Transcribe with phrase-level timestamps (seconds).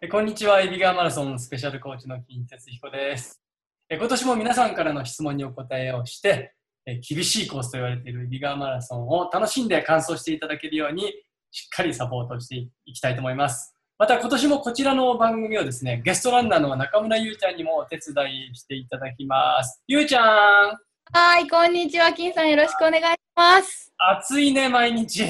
[0.00, 3.40] えこんにちは、エビガーマラソンスペシャルコーチの金哲彦です。
[3.88, 6.52] え今年も皆さんからの質問にお答えをして、
[6.84, 11.12] え厳しいコースと言われているエビガーマラソンを楽しんで完走していただけるように、
[11.50, 13.74] しっかりサポートしていきたいと思います。
[13.96, 19.80] また今年もこちらの番組をですね、ゲストランナーの中村ゆうちゃんにもお手伝いしていただきます。
[19.86, 20.78] ゆうちゃん、
[21.12, 22.12] はい、こんにちは。
[22.12, 23.92] 金さんよろしくお願いします。
[23.96, 25.24] 暑いね、毎日。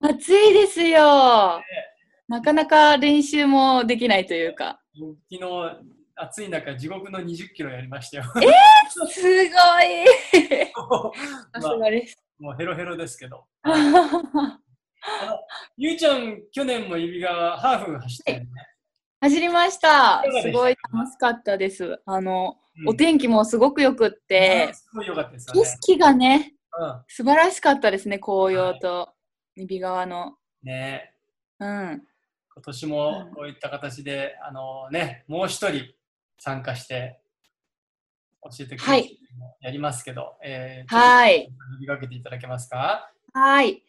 [0.00, 1.60] 暑いですよ。
[2.28, 4.80] なかなか練習もできないというか。
[4.94, 5.40] 昨日、
[6.16, 8.24] 暑い中、地獄の20キロやりましたよ。
[9.08, 9.52] すごい。
[11.52, 12.16] さすがです。
[12.38, 13.44] もうヘロヘロですけど。
[15.76, 18.46] ゆうちゃん、去年も指がハーフ走ってるね。
[19.20, 22.00] 走りましたすごい楽しかったです。
[22.04, 25.60] あの、うんお天気もすごくよくってあ、すごい良かったですよね。
[25.60, 28.18] 景色がね、うん素晴らしかったですね。
[28.18, 29.14] 紅葉と
[29.56, 30.36] 揖斐川の。
[30.64, 31.14] ね
[31.60, 32.02] うん。
[32.54, 35.84] 今年もこういった形で、あのね、もう一人
[36.38, 37.20] 参加して
[38.42, 39.18] 教えてくれるはい
[39.60, 41.46] やりますけど、えー、はい。
[41.46, 43.10] 呼びかけていただけますか？
[43.32, 43.82] はい。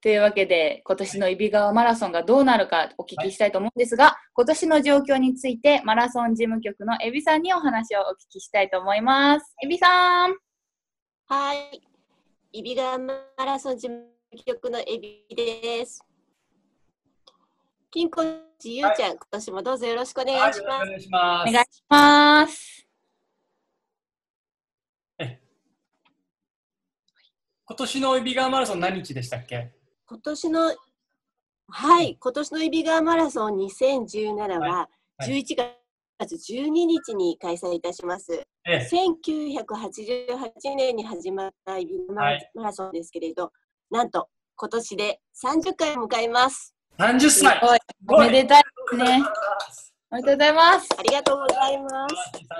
[0.00, 9.56] というわけで、今年の揖斐川マラソンがどうなるかお聞きしたいと思うんですが、今年の状況について、マラソン事務局のエビさんにお話をお聞きしたいと思います。
[9.64, 10.34] エビさん。
[11.26, 11.80] はい。
[12.52, 14.04] イビガマラソン事務
[14.46, 16.04] 局のエビです。
[17.94, 20.80] 金庫寺ゆうちゃん、今年もどうぞよろしくお願いします。
[20.80, 21.48] はい、お願いします。
[21.48, 22.88] お願いします。
[27.66, 29.70] 今年の指川マラソン何日でしたっけ？
[30.06, 30.74] 今年の、
[31.68, 34.88] はい、今年のイビガマラソン2017はは
[35.28, 35.56] い11
[36.18, 38.42] 月12日に開催いたします。
[38.66, 43.52] ええ、1988年に始まったイビガマはいラソンですけれど、
[43.88, 46.73] なんと今年で30回を迎えます。
[46.98, 47.60] 30す歳。
[48.06, 49.22] おめでたいですね。
[50.10, 50.88] おめでとうございます。
[50.96, 52.14] ありがとうございます。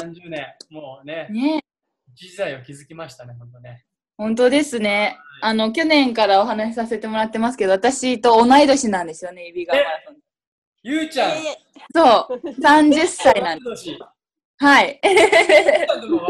[0.05, 1.65] 30年、もうね、ね
[2.13, 3.85] 一時代を築きましたね、本当ね。
[4.17, 5.19] 本当ですね。
[5.41, 10.17] あの、去年からお話しさせてもらってますけど、私と同い年なんですよね、揖斐川マラソン。
[10.83, 11.57] ゆうちゃん、え
[11.95, 13.87] そう、30歳なんです。
[14.59, 14.69] 年。
[14.69, 15.01] はい。
[15.03, 16.23] でも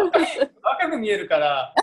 [0.62, 1.74] 若く見えるから、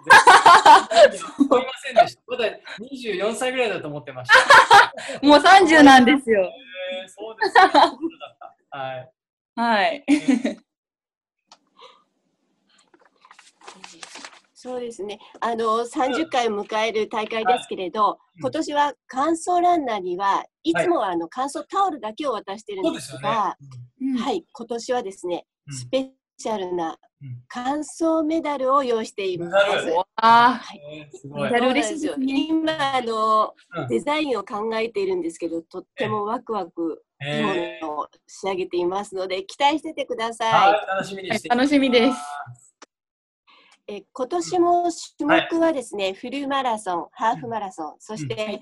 [1.40, 2.22] 思いませんでした。
[2.28, 2.46] まだ
[2.80, 5.26] 24歳ぐらいだと思ってました。
[5.26, 6.42] もう30なんですよ。
[6.42, 7.92] えー、そうですね。
[8.70, 9.12] はい。
[9.56, 10.06] はい。
[14.64, 15.18] そうですね。
[15.40, 23.28] あの30回を迎える大会ですけれど、うん今年は完走ランナーにはいつもはあの完走タオルだけを渡してるんですすよね。
[23.28, 23.58] が、
[24.02, 27.44] うんはい、今年はですね、うんスペシャルなうん。
[27.50, 29.52] 完走メダルを用意しています。
[29.52, 30.02] メダル。
[30.16, 32.48] あえーすごい。
[32.48, 40.52] 今あの、うんデザインを考えているんですけど、とってもワクワクいいえものを仕上げていますので、期待しててくだーさい。
[40.52, 42.18] はい、楽し楽しみです。
[43.88, 48.62] え今年も種目はですね、フルマラソン、ハーフマラソン、そして、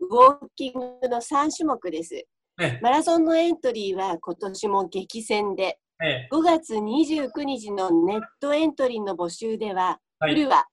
[0.00, 2.14] ウォーキングの3種目です。
[2.58, 10.66] ねマラソンのエントリーは今年も激戦で、え5月29日のネットエントリーの募集では、はいフルは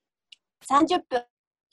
[0.69, 1.23] 30分、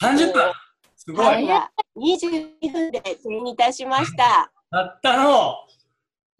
[0.02, 0.52] ー、30分
[0.96, 1.24] すごい。
[1.24, 4.50] ハーフは22分で手にいたしました。
[4.72, 5.54] やったの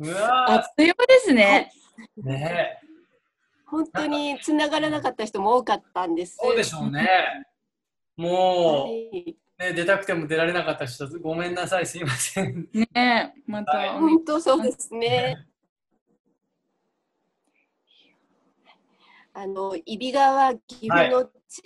[0.00, 1.72] うわあっという間ですね。
[2.19, 2.86] ーねえ
[3.66, 6.36] 本当につながらなかった人も多かったんです。
[6.41, 7.08] そうでしょうね。
[8.16, 12.69] はもい、う、ね、出たくても出られなかった人、ごめんなさい、すいません。
[12.72, 15.46] ねまた、はい本当そうですね。
[19.34, 21.62] あの揖斐川岐阜の小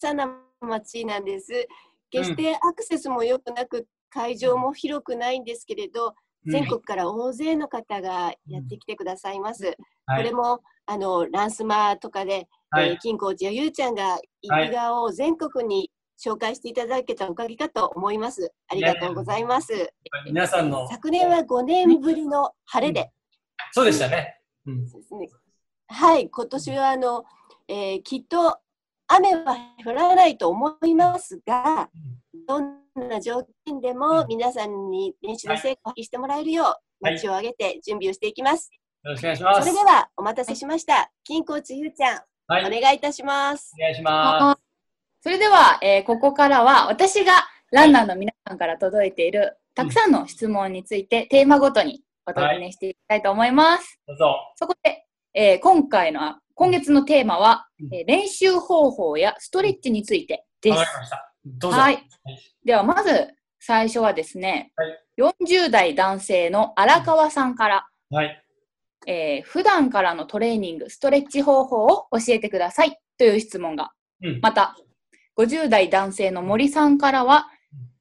[0.00, 0.30] さな
[0.60, 1.66] 町なんです。
[2.10, 6.14] 決してアクセスも良くなく、会場も広くないんですけれど、
[6.46, 9.74] 全国から大勢の方がやってきてくださいます。
[10.06, 10.22] はい。
[10.22, 12.90] これもあのランスマとかで、はい。
[12.90, 14.18] えー金コーチやゆうちゃんが
[14.48, 15.90] 揖斐川を全国に
[16.22, 18.52] 紹介していただけたおかげかと思います。
[18.68, 19.72] ありがとうございます。
[20.26, 23.10] 皆さんの、昨年は5年ぶりの晴れで、
[23.72, 24.40] そうでしたね。
[24.66, 25.28] うん、そうですね
[25.94, 27.24] はい、今年はあの、
[27.68, 28.58] えーきっと
[29.06, 31.88] 雨は降らないと思いますが、
[32.48, 36.84] どんな条件でうんも皆さんに練習の成果を発揮してもらえるよう、はい
[37.16, 38.70] 街を挙げて準備をしていきます。
[39.04, 39.60] よろしくお願いします。
[39.60, 41.12] それではお待たせしました。
[41.22, 43.74] 金コーチゆうちゃん、はい、お願いいたします。
[43.78, 44.56] お願いしま
[45.20, 47.32] それでは、えーここからは私が
[47.72, 53.84] ランナーの皆さんから届いているたくさんの質問についてテーマごとにお尋ねしていきたいと思います。
[53.84, 54.00] す。
[54.06, 54.34] どうぞ。
[54.56, 60.78] そこで、えー今回の今月のテーマは、うんえー練習方法やストレッチについてです。
[60.78, 61.32] わかりました。
[61.44, 61.78] どうぞ。
[61.78, 62.08] はい。
[62.64, 68.44] ではまず最初はですね、はい40代男性の荒川さんから、はい。
[69.06, 73.92] えー普段からのトレーニング、ストレッチ方法を教えてくださいという質問が。
[74.22, 74.40] うん。
[74.40, 74.76] また、
[75.36, 77.48] 50代男性の森さんからは、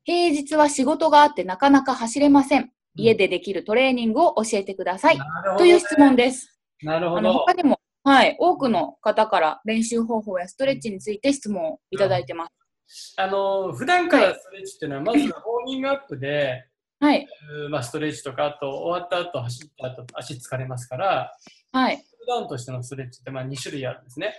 [0.04, 2.72] 平日は仕事があってなかなか走れません。
[2.96, 5.18] 家でできるトレーニングを教えてください。
[5.58, 6.53] という質問です。
[6.84, 7.54] なるほど他。
[7.54, 13.14] にも、はい、多くの方から練習方法やストレッチについて質問をいただいてます。
[13.18, 15.32] あの、普段からストレッチっていうのは、まずウォー
[15.66, 16.66] ミングアップで、
[17.00, 17.28] はい、
[17.70, 21.34] まあ、ストレッチとか、あと終わった後走った後足疲れますから、
[21.72, 24.36] はい、普段としてのストレッチってまあ2種類あるんですね。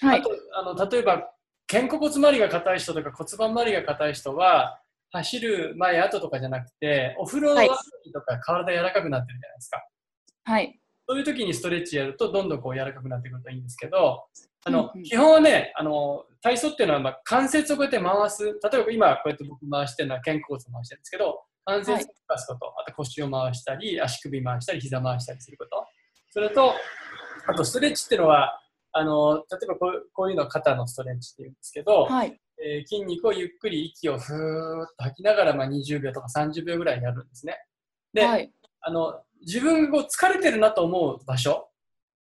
[0.00, 1.30] はい、あとあの例えば、
[1.66, 4.80] 肩甲骨周りが硬い人とか骨盤周りが硬い人は、
[5.12, 7.76] 走る前、後とかじゃなくて、お風呂のはい後
[8.12, 9.86] とか体柔らかくなってるじゃないですか。
[10.44, 14.24] はい、そういう時にストレッチやると、どんどんこう柔らかくなってくるといいんですけど、
[14.64, 15.02] あのうんうん。
[15.02, 25.84] 基本はねあの、体操っていうのは、まあ、関節をこうやって回す、例えば今、こうやって僕回してるのは肩甲骨を回してるんですけど、関節を動かすこと、あと腰を回したり、足首回したり、膝回したりすること。
[26.30, 26.74] それと、
[27.46, 28.58] あとストレッチっていうのは、
[28.94, 37.56] あの例えばこうこういうのを肩のストレッチっていうんですけど、はい、えー筋肉をゆっくり息をふーっと吐きながら、まあ、20秒とか30秒ぐらいやるんですね。
[38.12, 38.52] で、はい、
[38.82, 41.68] あの自分が疲れてるなと思う場所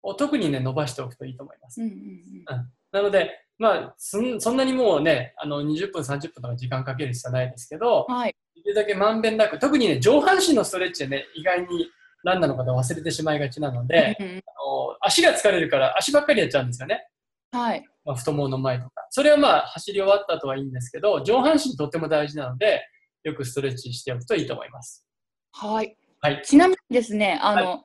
[0.02, 1.80] を特にね伸ばしておくといいと思います。
[1.80, 11.88] うんうんうんなので、まあ、そんそんなにもうねあの20分30分とか時間かける必要はないですけどはい、できるだけまんべんなく特にね上半身のストレッチでね意外に
[12.24, 17.06] ランナーの方忘れてしまいがちなので、うんうんあの足が疲れるから足ばっかりやっちゃうんですよね。
[17.52, 19.06] はい、まあ、太ももの前とか。
[19.10, 22.82] それはまあ走り終わった後はいいんですけど、上半身とっても大事なので、
[23.24, 25.06] よくストレッチしておくといいと思います。
[25.52, 25.96] はい。
[26.20, 26.42] はい。
[26.44, 27.84] ちなみにですね、あの、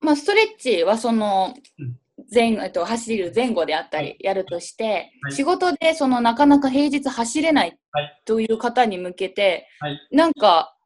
[0.00, 1.96] まあ、ストレッチはそのうん、
[2.32, 5.32] 前、えっと、走る前後であったりやるとして、はい。
[5.32, 8.22] 仕事でそのなかなか平日走れないはい。
[8.24, 9.98] という方に向けて、はい。
[10.10, 10.76] なんか、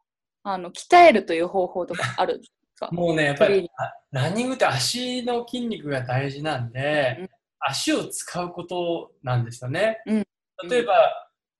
[0.42, 2.90] あの、鍛えるという方法とかあるんですか？
[2.92, 7.28] もうね、やっぱりあランニングって足の筋肉が大事なんで、うん。
[7.60, 10.00] 足を使うことなんですよね。
[10.06, 10.26] うん。
[10.70, 10.94] 例えば、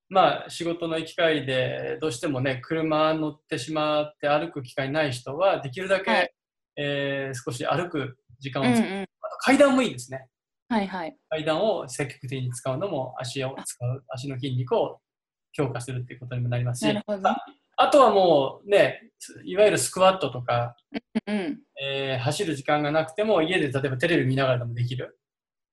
[0.09, 6.33] まあ仕事の行き帰りでどうしてもね、車乗ってしまって歩く機会ない人は、できるだけ、はい
[6.77, 8.87] えー少し歩く時間を使う。
[8.87, 9.01] うんうん。
[9.01, 10.27] あと階段もいいですね。
[10.69, 11.15] はいはい。
[11.29, 14.99] 階段を積極的に使うのも足を使う、足の筋肉を
[15.51, 16.99] 強化するっていうことにもなりますし。
[17.81, 19.09] あとはもうね、
[19.45, 20.75] いわゆるスクワットとか、
[21.27, 21.59] うん。
[21.81, 25.19] えー走る時間がなくても家で例えばテレビ見ながらでもできる。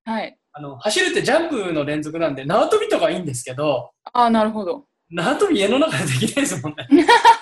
[0.04, 0.38] はい。
[0.56, 4.86] あの走るってジャンプの連続なんで縄跳びとかいいんですけど、ああ、なるほど。
[5.10, 6.88] 縄跳び家の中でできないですもんね。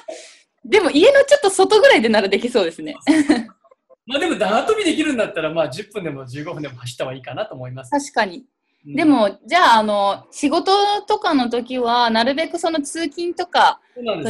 [0.65, 2.97] でも家のちょっと外ぐらいでならできそうですね。
[4.05, 7.91] まあでも縄跳びできるんだったらまあ10分でも15分でも走った方がいいかなと思います。
[7.91, 8.39] 確かに。
[8.39, 10.71] うんで、も、じゃあ、あの、仕事
[11.09, 13.81] とかの時は、なるべくその通勤とか、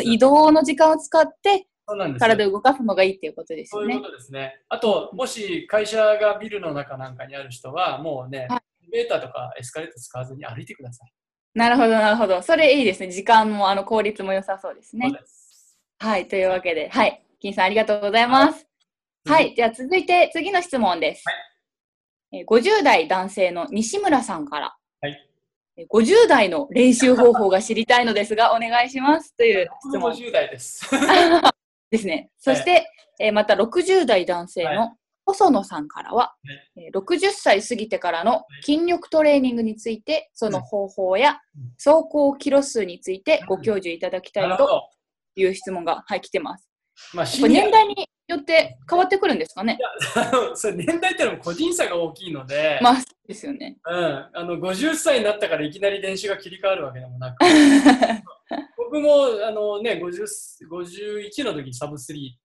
[0.04, 4.10] 移動の時間を使って、そうなんですよ体を動かすのがいいっていうことですよねそういうこ。
[4.10, 4.60] とですね。
[4.68, 8.60] あと、もし会社がビルの中なんかにある人は、もうね、はエ
[8.94, 11.12] レベーターとかエスカレーター使わずに歩いてください。
[11.54, 12.42] なるほど、なるほど。
[12.42, 13.10] それいいですね。
[13.10, 15.10] 時間も、あの、効率も良さそうですね。
[15.10, 16.26] ですはい。
[16.26, 17.24] というわけで、はい。
[17.40, 18.66] 金さん、ありがとうございます。
[19.26, 19.54] はい。
[19.54, 21.24] じゃあ、続いて、次の質問です。
[22.32, 24.76] えー50代男性の西村さんから。
[25.00, 25.28] はい
[25.76, 29.36] えー50代の練習方法が知りたいのですが、お願いします。
[29.36, 30.90] という質問10代です。
[31.90, 32.30] ですね。
[32.38, 36.34] そして、えーまた60代男性はの細野さんからは、
[36.76, 44.82] えー60歳過ぎてからの筋力トレーニングについて、その方法やうん走行キロ数についてご教授いただきたいるほど。
[45.36, 46.68] いう質問が、はい、来てます。
[47.12, 49.78] まあ、年代によって変わってくるんですかね？
[50.54, 53.76] それ年代ってのも個人差が大きいので、まあ、そうですよね。
[53.84, 57.44] うん、あの50歳になったからいきなり練習が切り替わるわけでもなく
[58.78, 60.24] 僕もあの、ね、50
[60.70, 62.00] 51の時にサブ3っ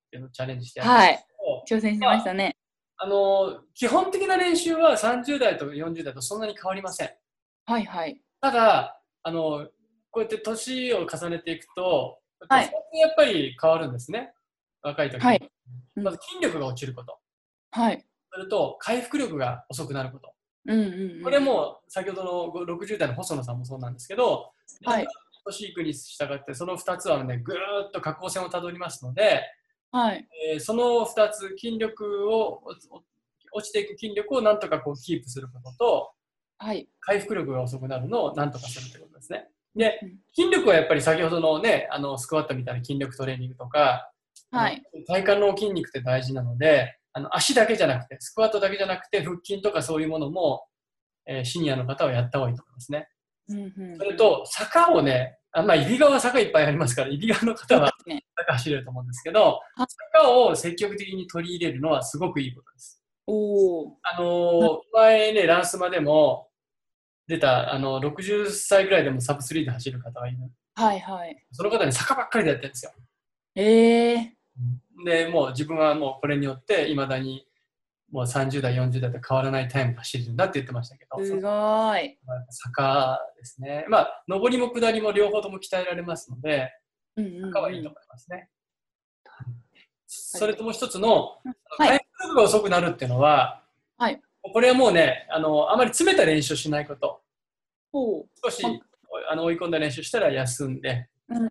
[0.09, 1.24] ていうのをチャレンジしてやはい。
[1.69, 2.55] 挑戦しましたね。
[3.01, 7.10] あの基本的な練習は30代と40代とそんなに変わりません。
[7.65, 8.22] はいはい。
[8.41, 9.68] ただあの、
[10.12, 14.34] こうやって年を重ねていくと、はいやっぱり変わるんですね、
[14.82, 15.25] 若い時に。
[15.25, 15.51] はい
[15.98, 17.18] うんまず筋力が落ちること、
[17.72, 18.06] はい。
[18.32, 20.34] それと回復力が遅くなること。
[20.65, 21.24] うんうん、うん。
[21.24, 24.51] これも先ほどのご60代の細野さんもそうなんですけど、
[24.86, 25.08] はい
[25.46, 27.56] 年いくに従ってその2つはねぐー
[27.88, 29.41] っと下降線をたどりますので、
[29.91, 30.27] はい。
[30.51, 32.63] えーその2つ筋力を
[33.51, 36.12] 落ちていく筋力をなんとかこうキープすることと
[36.58, 36.88] はい。
[37.00, 39.48] 回復力が遅くなるのをなんとかするということですね。
[39.75, 44.12] でうん筋力はやっぱり先ほどのねあのスクワットみたいな筋力トレーニングとか、
[44.51, 44.84] はい。
[45.08, 50.65] 体幹の筋肉って大事なのであの足だけじゃなくてスクワットだけじゃなくて腹筋とかそういうものも、
[51.25, 53.08] えーシニアの方はやった方がいいと思いますね。
[53.50, 58.24] うんうんうんそれ、と、坂をね、あまあ、揖斐川は坂いっぱいありますから、揖斐川の方はね。
[58.38, 63.01] 坂走れると思うんですけど、はい坂を積極的に取り入れるのはすごくいいことです。
[63.25, 63.98] おお。
[64.03, 66.50] あのー前ね、ランスマでも
[67.27, 70.38] 出た、あの、60歳ぐらいでもサブ3で走る方がいる。
[70.75, 71.46] はいはい。
[71.51, 72.91] その方に坂ばっかりでやってるんですよ。
[73.56, 74.34] ええ
[75.06, 77.46] で、もう自分はもうこれによって、いまだに
[78.12, 82.18] もう30代、40代と変わらないタイム走れるんだって言ってましたけど、すそごい。
[82.50, 83.86] 坂ですね。
[83.88, 86.72] まあ、上りも下りも両方とも鍛えられますので、
[87.16, 87.50] うんうん、うん。
[87.50, 88.50] 坂はいいと思いますね。
[90.08, 91.38] それともう一つの、
[91.78, 93.63] はいタイムが遅くなるっていうのは、
[93.98, 97.22] はいこれはもうねあの、あまり詰めた練習をしないこと。
[97.92, 98.82] ほ少しはい
[99.30, 101.36] あの追い込んだ練習したら休んで、う。
[101.36, 101.50] うんうん。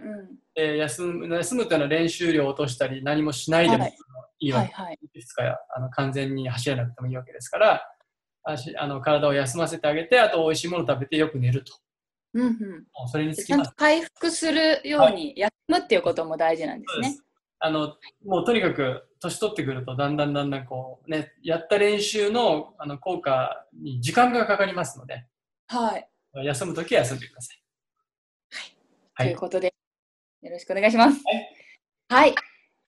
[0.61, 3.97] えー休む休むというのは練習量を落としたり、何もしないでもはい
[4.41, 4.99] いいわけはいはい。
[5.03, 5.43] いくつか
[5.75, 7.83] あの完全に走らなくてもいいわけですから、
[8.43, 11.73] 足あの体を休ませてあげて、あと美味しいものを食べてよく寝ると。
[12.35, 12.59] うんうん。
[13.09, 13.77] それにつちゃんときます。
[13.77, 17.19] 回復するように休むっていうことも大事なんですね。
[17.61, 25.27] あのもうとにかく年取ってくるとだんだんだんだんこうねやった練習のあの効果に時間がかかりますので
[25.67, 26.09] はい。
[26.45, 27.63] 休むときは休んでください。
[29.15, 29.75] はということで、
[30.43, 31.21] よろしくお願いします。
[32.09, 32.35] はい。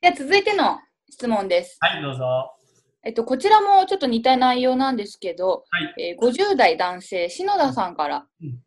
[0.00, 0.78] では続いての
[1.10, 1.76] 質問です。
[1.80, 2.54] はい、どうぞ。
[3.02, 8.58] えっと、こちらもちょっと似た内容なんですけど、はいえー50代男性、篠田さんから、うん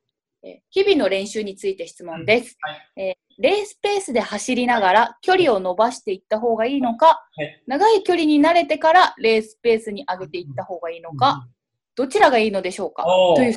[0.44, 11.48] えー日々の練習について質問です、うんはいえーレースペースで走りながら距離を伸ばしていった方がいいのか、はい長い距離に慣れてからレースペースに上げていった方がいいのか、
[11.96, 13.06] どちらがいいのでしょうか？
[13.36, 13.56] という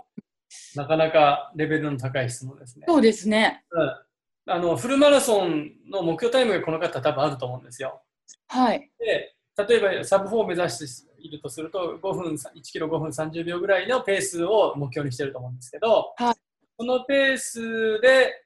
[0.77, 2.87] なかなかレベルの高い質問ですね。
[2.89, 3.65] そうですね。
[3.71, 4.06] うん
[4.49, 8.01] あのフルマラソンの目標タイムがこの方多分あると思うんですよ。
[8.49, 8.91] はい。
[8.99, 9.35] で
[9.69, 16.37] 例えばサブ4を目指しているとすると5分1キロ5分30秒ぐらいのペースを目標にしていると思うんですけど、はい
[16.79, 18.43] そのペースで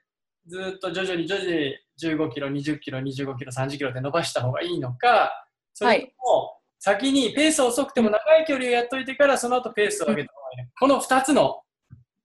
[0.47, 5.33] ずっと徐々に徐々に15キロ20キロ25キロ30キロで伸ばした方がいいのか
[5.75, 11.61] それとも先にペース遅くても長い距離をやっといてからその後ペースを上げた方がいいのかこの2つの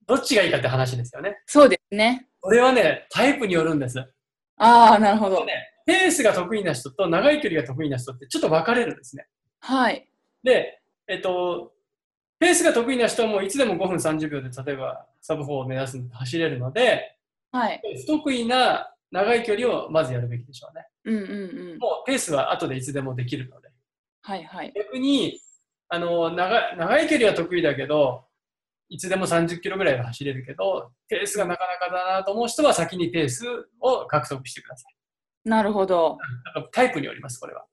[0.06, 1.42] どっちがいいかって話ですよね。
[1.46, 2.25] そうですね。
[2.40, 3.98] これはねタイプによるんです。
[4.58, 5.44] ああ、なるほど。
[5.44, 5.52] ね
[5.86, 9.26] ペースが得意な人と長い距離が得意な人ってちょっと分かれるんですね。
[9.60, 10.08] はい。
[10.42, 11.72] で、えっと、
[12.40, 17.16] ペースが得意な人はもういつでも5分30秒で例えばサブ4を目指す走れるので、
[17.52, 17.80] はい。
[18.02, 20.86] 不得意な長い距離をまずやるべきでしょうね。
[21.04, 21.78] うんうんうん。
[21.78, 23.68] もうペースは後でいつでもできるので。
[24.22, 24.72] はいはい。
[24.74, 25.40] 逆に、
[25.88, 28.25] あの長長い距離は得意だけど、
[28.88, 33.44] いつでも30キロぐらいは走れるけど、ペースがなかなかだなと思う人は先にペース
[33.80, 35.48] を獲得してください。
[35.48, 36.18] なるほど。
[36.72, 37.64] タイプによります、これは。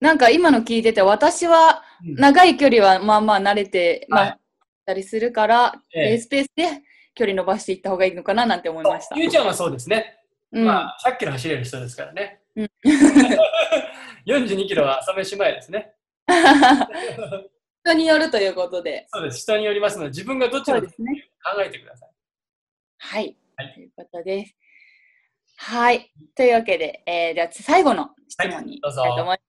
[0.00, 4.38] なんか今の聞いてて、私はうん長い距離はまあまあ慣れて、まはいあ、
[4.84, 6.82] たりするから、ええレースペースで
[7.14, 9.16] 距離伸ばしていった方がいいのかななんて思いました。
[9.16, 10.18] ゆうちゃんはそうですね。
[10.52, 10.64] うん。
[10.64, 12.40] まあ、100キロ走れる人ですからね。
[12.56, 12.70] うん
[14.26, 15.92] 42キロは朝飯前ですね。
[17.86, 19.06] 人によるということで。
[19.12, 19.42] そうです。
[19.42, 21.28] 人によりますので、自分がどっちすね。
[21.64, 22.10] えてください。
[22.98, 23.36] はい。
[23.56, 24.54] はいということです。
[25.58, 26.12] はい。
[26.34, 29.40] というわけで、えー、では最後の質問にはいきたいと思います。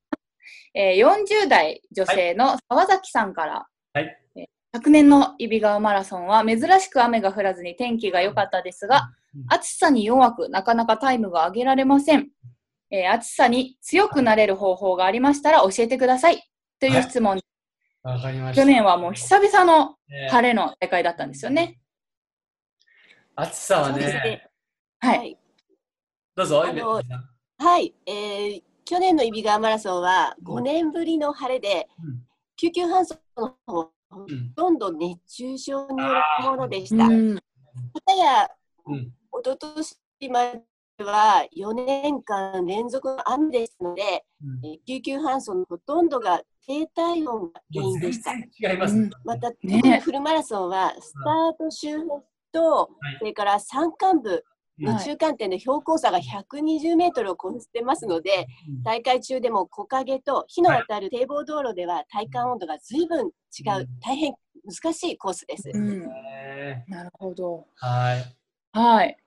[0.73, 12.27] えー、40代女性の沢崎さんから、はいえー昨年の揖斐川マラソンは珍しく雨が降らずに天気が良かったですが、うん暑さに弱くなかなかタイムが上げられません。
[12.91, 16.43] えー暑さに強くなれる方法がありましたら教えてください。
[16.79, 17.39] という質問。
[18.03, 18.61] わかりました。
[18.61, 21.79] 去年はもう久々のね晴れの大会だったんですよね。
[23.35, 24.49] 暑さはねね、
[24.99, 25.09] は。
[25.09, 25.37] はいい。
[26.35, 26.59] どうぞ、
[27.57, 27.93] はい。
[28.05, 32.23] えー去年の揖斐川マラソンは5年ぶりの晴れで、うん
[32.55, 37.03] 救急搬送の方、ほうんとんど熱中症によるものでした。
[37.03, 37.39] うん
[38.05, 38.49] 片や、
[38.85, 39.95] うんおととし
[40.31, 40.53] ま
[40.97, 48.33] では4年間連続の雨ですので、うんえー救急搬送のほとんどが低体温が原因でした。
[48.33, 49.09] 違います、うん。
[49.23, 50.01] また、ね。
[50.03, 52.21] フルマラソンはスタート周辺
[52.51, 53.17] と、い。
[53.19, 54.43] それから山間部
[54.79, 55.03] のはい。
[55.03, 58.83] 中間点の標高差が120メートルを超えてますので、うん。
[58.83, 63.99] 大会中でも木陰と火の当たる堤防道路では体感温度が随分違う、うん。
[64.01, 64.33] 大変
[64.65, 65.71] 難しいコースです。
[65.73, 66.01] うん。
[66.01, 67.65] ねなるほど。
[67.75, 68.77] はい。
[68.77, 69.17] はい。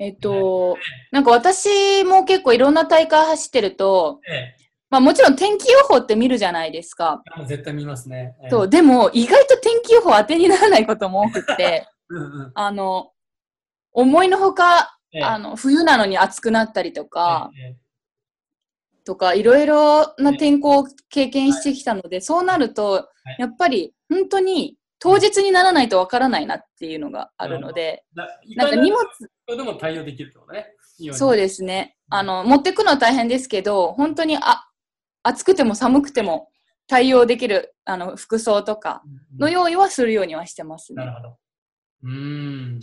[0.00, 0.76] えっと、
[1.10, 4.54] なんか私も結構いろんな大会走ってると、え
[4.90, 7.22] まあもちろん天気予報って見るじゃないですか。
[7.46, 8.36] 絶対見ますね。
[8.42, 11.86] ええそう、でも意外と天気予報当てにならないことも多くって、
[12.54, 13.12] あの、
[13.92, 17.76] 思いのほか、ええあの、冬なのに暑くなったりとか、ええ
[19.08, 29.06] とか、いろいろな天候を経験してきたので、そうなると、やっぱり本当に当日にならないとわからないなっていうのがあるので、ななんか荷物、
[29.46, 30.74] でも対応できるってことね。
[31.12, 31.96] そうですね。
[32.10, 34.67] あの、持ってくのは大変ですけど、本当に、あ、
[35.22, 36.50] 暑くても寒くても
[36.86, 39.02] 対応できる、あの、服装とか
[39.38, 41.04] の用意はするようにはしてますね。
[41.04, 41.38] なるほど。
[42.04, 42.80] うーん。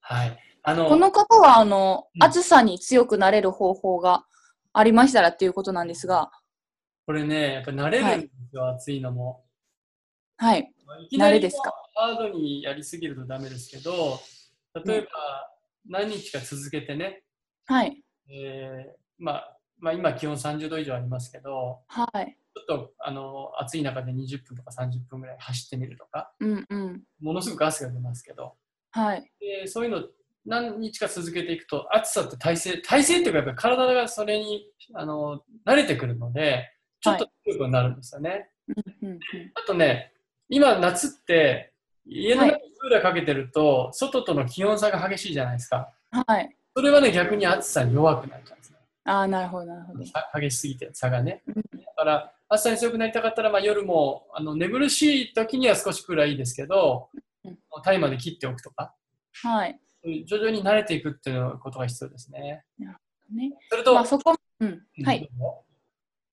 [0.00, 0.38] はい。
[0.62, 4.24] あの、この方は、あの、うん暑さに強くなれる方法が
[4.72, 6.30] ありましたらっていうことなんですが、
[7.06, 9.44] これね、やっぱ慣れるんですよ、暑いのも。
[10.38, 10.72] はい。
[11.04, 11.72] いきなり慣れですか？
[11.94, 14.20] ハードにやりすぎるとダメですけど、
[14.84, 15.08] 例えば
[15.88, 17.22] 何日か続けてね、
[17.66, 18.02] はい。
[18.28, 22.36] えーまあ、まあ今気温30度以上ありますけど、はい。
[22.54, 27.02] ちょっとあの暑い中で20分とか30分ぐらい走ってみるとか、うんうん。
[27.20, 28.54] ものすごく汗が出ますけど、
[28.90, 29.30] はい。
[29.40, 30.02] でそういうの
[30.46, 39.18] 何日か続けていくと暑さって耐性耐性っていうかやっぱり体がそれにあの慣れてくるのでちょっと強くなるんですよね、うんうんうん。
[39.54, 40.12] あとね
[40.48, 41.72] 今夏って
[42.08, 46.56] 家の中にクーラーかけてると、外との気温差が激しいじゃないですかはい。
[46.74, 48.55] それはね逆に暑さに弱くなっちゃうんですね
[49.06, 50.04] ああ、なるほど、なるほど。
[50.04, 51.60] さ激しすぎて差がねうんだ
[51.96, 57.08] から暑さに強くなりたかったら、まあ、夜もあの寝苦しい時には少しクーラーいいですけど
[57.44, 58.94] うんタイまで切っておくとか
[59.42, 59.80] はい。
[60.26, 62.64] 徐々に慣れていくっていうことが必要ですね
[63.32, 63.52] ね。
[63.70, 64.68] それと、まあ、そこ、うん。
[64.98, 65.28] うんはい。。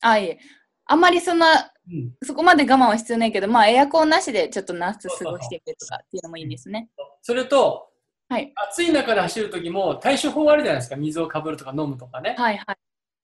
[0.01, 0.39] あ、いえ。
[0.85, 6.89] あんまりそんな、うんそこまで我慢は必要ないけど、まあ、エアコンなしでちょっと夏過ごしてみるとかっていうのもいいんですね。
[7.21, 7.89] それと、
[8.33, 8.51] はい。
[8.71, 10.95] 暑い中で走るときも対処法あるじゃないですか。
[10.95, 12.33] 水をかぶるとか飲むとかね。
[12.35, 12.75] はいはい。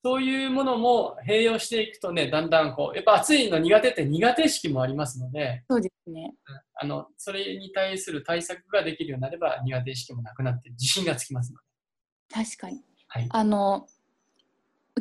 [0.04, 6.36] そういうものも併用していくとね、だんだんこう、やっぱ暑いの苦手って苦手意識もありますので、そうですね。
[6.76, 12.46] あの、それに対する対策ができるようになれば苦手意識もなくなって自信がつきますので。
[12.46, 12.84] 確かに。
[13.08, 13.28] はい。
[13.32, 13.88] あの、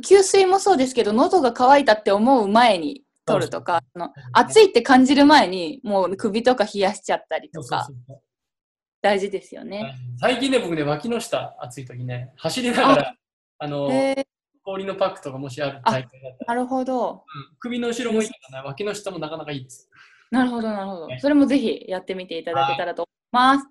[0.03, 7.87] 給水もそうですけど、喉が渇いたって思う前に取るとか、あの暑いいって感じる前に、もう首とか冷やしちゃったりとか、
[9.01, 9.95] 大事ですよね。
[10.21, 13.15] 最近ね、僕ね、脇の下、暑い時ね、走りながら、
[13.59, 13.91] あの、
[14.65, 17.11] 氷のパックとかもしある大会だったら、なるほど。
[17.11, 17.21] うん
[17.61, 19.89] 首の後ろもいいけどね、脇の下もなかなかいいです。
[20.31, 21.21] なるほど、なるほどはい。
[21.21, 23.67] それもぜひやってみていただけたらと思います。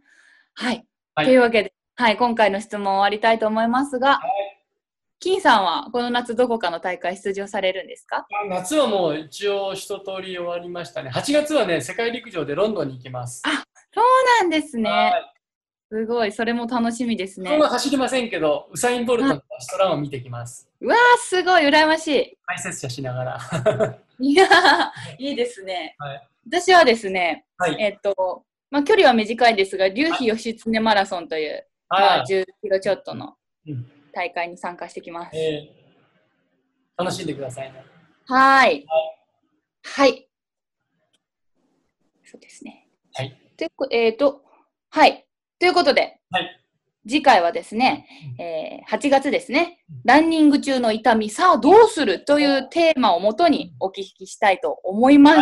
[0.55, 0.85] はい。
[1.13, 4.21] はいというわけで、はい、今回の質問を終わりたいと思いますが、は
[5.19, 8.27] 金さんはこの夏どこかの大会出場されるんですか？
[8.49, 11.09] 夏はもう一応一通り終わりましたね。
[11.09, 13.41] 8月はね、世界陸上でロンドンに行きます。
[13.97, 14.89] そうなんですね。
[14.89, 15.33] はい
[15.89, 17.57] すごい、それも楽しみですね。
[17.57, 20.69] 走りませんけど、ウサイン・ボルトのラストランを見てきます。
[20.81, 22.37] うわー、すごい、羨ましい。
[22.45, 23.39] 解説者しながら。
[24.19, 25.95] いやー、 いいですね。
[25.97, 27.75] はい私はですね、はい。
[27.79, 33.71] えっと、まあ、距離は短いですが、竜飛義経マラソンという、まあ、は10キロちょっとのい。
[33.71, 35.37] うん大会に参加してきます。
[35.37, 35.87] えー
[36.97, 37.85] 楽しんでくださいね。
[38.25, 38.85] はーい。
[39.83, 40.27] はい。
[42.25, 42.87] そうですね。
[43.13, 43.46] はい。
[43.91, 44.41] えっ、と、
[44.89, 45.25] はい。
[45.59, 46.63] ということで、はい
[47.09, 48.05] 次回はですね、
[48.37, 55.37] えー8月ですね、ランニング中の痛み、さあどうするというテーマをもとにお聞きしたいと思います。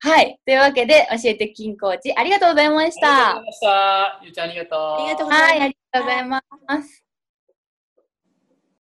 [0.00, 0.44] ははいい。
[0.44, 3.44] というわけで、教えて金コーチ、ありがとうございましありがとうござたい。
[3.44, 4.20] ました。
[4.24, 4.80] ゆうちゃんありがとう。
[4.80, 7.09] ありがとうございますはい、ありがとうございます。